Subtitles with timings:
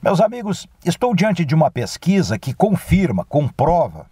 [0.00, 4.06] Meus amigos, estou diante de uma pesquisa que confirma, comprova,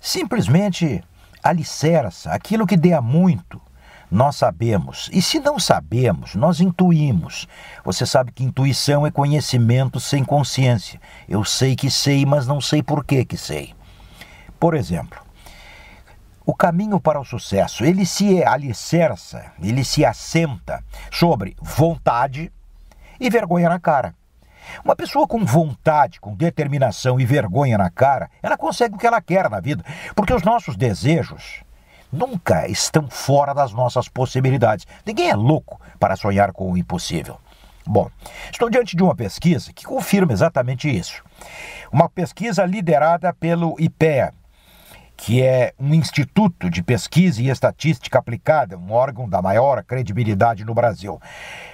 [0.00, 1.02] simplesmente
[1.42, 3.60] alicerça aquilo que dê a muito.
[4.08, 5.10] Nós sabemos.
[5.12, 7.48] E se não sabemos, nós intuímos.
[7.84, 11.00] Você sabe que intuição é conhecimento sem consciência.
[11.28, 13.74] Eu sei que sei, mas não sei por que que sei.
[14.60, 15.18] Por exemplo,
[16.46, 22.52] o caminho para o sucesso, ele se alicerça, ele se assenta sobre vontade
[23.18, 24.14] e vergonha na cara.
[24.84, 29.20] Uma pessoa com vontade, com determinação e vergonha na cara, ela consegue o que ela
[29.20, 29.84] quer na vida,
[30.14, 31.62] porque os nossos desejos
[32.12, 34.86] nunca estão fora das nossas possibilidades.
[35.06, 37.38] Ninguém é louco para sonhar com o impossível.
[37.86, 38.10] Bom,
[38.52, 41.22] estou diante de uma pesquisa que confirma exatamente isso.
[41.90, 44.32] Uma pesquisa liderada pelo IPEA,
[45.20, 50.72] que é um instituto de pesquisa e estatística aplicada, um órgão da maior credibilidade no
[50.72, 51.20] Brasil.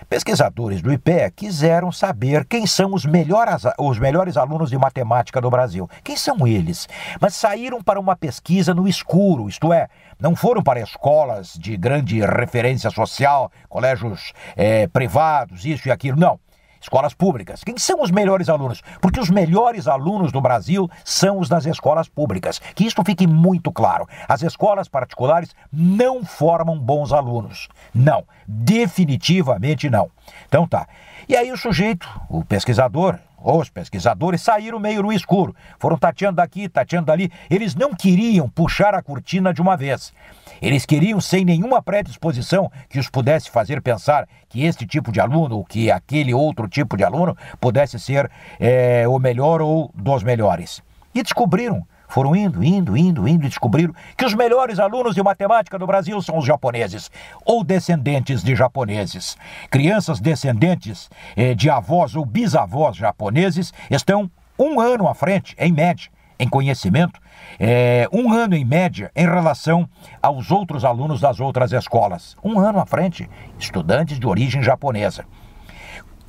[0.09, 5.49] Pesquisadores do IPE quiseram saber quem são os melhores, os melhores alunos de matemática do
[5.49, 5.89] Brasil.
[6.03, 6.89] Quem são eles?
[7.21, 12.21] Mas saíram para uma pesquisa no escuro, isto é, não foram para escolas de grande
[12.21, 16.41] referência social, colégios é, privados, isso e aquilo, não
[16.87, 17.65] escolas públicas.
[17.65, 18.81] Quem são os melhores alunos?
[19.01, 22.61] Porque os melhores alunos do Brasil são os das escolas públicas.
[22.77, 24.09] Que isto fique muito claro.
[24.29, 27.69] As escolas particulares não formam bons alunos.
[27.93, 30.11] Não, definitivamente não.
[30.47, 30.87] Então tá.
[31.29, 36.69] E aí o sujeito, o pesquisador, os pesquisadores saíram meio no escuro, foram tateando daqui,
[36.69, 37.31] tateando dali.
[37.51, 40.13] Eles não queriam puxar a cortina de uma vez.
[40.61, 45.59] Eles queriam, sem nenhuma predisposição que os pudesse fazer pensar que este tipo de aluno
[45.59, 50.83] ou que aquele outro tipo de aluno pudesse ser é, o melhor ou dos melhores.
[51.15, 55.79] E descobriram foram indo, indo, indo, indo e descobriram que os melhores alunos de matemática
[55.79, 57.11] do Brasil são os japoneses,
[57.45, 59.37] ou descendentes de japoneses.
[59.71, 66.11] Crianças descendentes eh, de avós ou bisavós japoneses estão um ano à frente, em média,
[66.39, 67.21] em conhecimento,
[67.59, 69.89] eh, um ano em média em relação
[70.23, 72.37] aos outros alunos das outras escolas.
[72.43, 73.29] Um ano à frente,
[73.59, 75.25] estudantes de origem japonesa.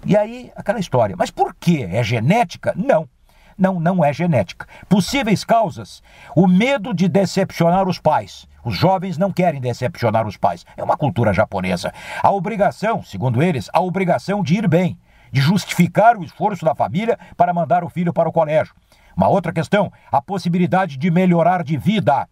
[0.05, 1.15] E aí, aquela história.
[1.17, 1.83] Mas por que?
[1.83, 2.73] É genética?
[2.75, 3.09] Não.
[3.57, 4.68] Não, não é genética.
[4.88, 6.03] Possíveis causas:
[6.35, 8.47] o medo de decepcionar os pais.
[8.63, 10.66] Os jovens não querem decepcionar os pais.
[10.75, 11.94] É uma cultura japonesa.
[12.22, 15.00] A obrigação, segundo eles, a obrigação de ir bem,
[15.31, 18.75] de justificar o esforço da família para mandar o filho para o colégio.
[19.16, 22.28] Uma outra questão, a possibilidade de melhorar de vida.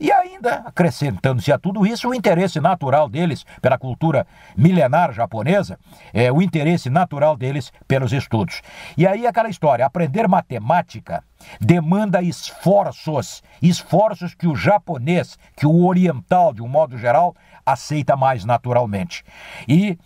[0.00, 5.78] E ainda, acrescentando-se a tudo isso, o interesse natural deles pela cultura milenar japonesa,
[6.14, 8.62] é o interesse natural deles pelos estudos.
[8.96, 11.22] E aí aquela história, aprender matemática
[11.60, 18.42] demanda esforços, esforços que o japonês, que o oriental, de um modo geral, aceita mais
[18.42, 19.22] naturalmente.
[19.68, 19.98] E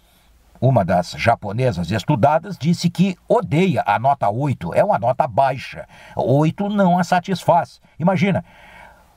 [0.61, 5.87] uma das japonesas estudadas disse que odeia a nota 8, é uma nota baixa.
[6.17, 7.81] 8 não a satisfaz.
[7.99, 8.45] Imagina,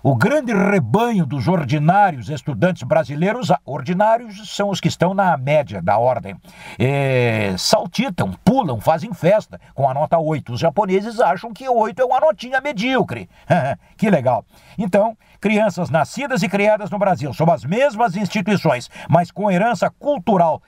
[0.04, 5.98] o grande rebanho dos ordinários estudantes brasileiros, ordinários são os que estão na média da
[5.98, 6.36] ordem,
[6.78, 10.54] é, saltitam, pulam, fazem festa com a nota 8.
[10.54, 13.30] Os japoneses acham que 8 é uma notinha medíocre.
[13.98, 14.46] que legal.
[14.78, 20.62] Então, crianças nascidas e criadas no Brasil, sob as mesmas instituições, mas com herança cultural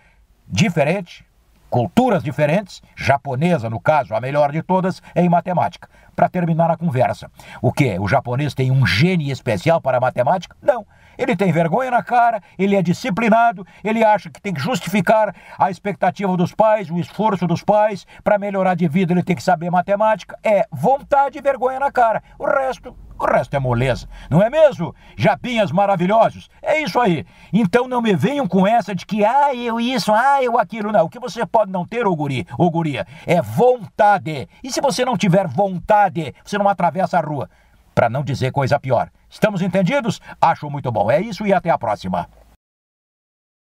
[0.47, 1.23] diferente,
[1.69, 5.87] culturas diferentes, japonesa, no caso, a melhor de todas, é em matemática.
[6.15, 7.29] Para terminar a conversa,
[7.61, 7.97] o que?
[7.99, 10.55] O japonês tem um gene especial para a matemática?
[10.61, 10.85] Não.
[11.19, 15.69] Ele tem vergonha na cara, ele é disciplinado, ele acha que tem que justificar a
[15.69, 19.69] expectativa dos pais, o esforço dos pais, para melhorar de vida ele tem que saber
[19.69, 20.39] matemática.
[20.41, 22.23] É vontade e vergonha na cara.
[22.39, 24.95] O resto o resto é moleza, não é mesmo?
[25.17, 26.49] Japinhas maravilhosos.
[26.61, 27.25] É isso aí.
[27.51, 30.89] Então não me venham com essa de que, ah, eu isso, ah, eu aquilo.
[30.89, 31.03] Não.
[31.03, 34.47] O que você pode não ter, ô guri, ô guria, é vontade.
[34.63, 37.49] E se você não tiver vontade, você não atravessa a rua.
[37.99, 39.09] Para não dizer coisa pior.
[39.29, 40.21] Estamos entendidos?
[40.39, 41.11] Acho muito bom.
[41.11, 42.29] É isso e até a próxima.